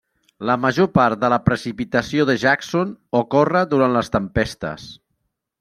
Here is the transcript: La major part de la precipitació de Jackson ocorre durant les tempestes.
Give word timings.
La 0.49 0.53
major 0.61 0.87
part 0.95 1.19
de 1.23 1.29
la 1.33 1.39
precipitació 1.49 2.27
de 2.31 2.37
Jackson 2.45 2.97
ocorre 3.23 3.65
durant 3.75 3.97
les 3.99 4.13
tempestes. 4.17 4.93